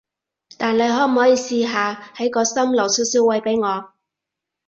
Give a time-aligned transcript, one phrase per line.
[0.57, 3.93] 但你可唔可以試下喺個心留少少位畀我？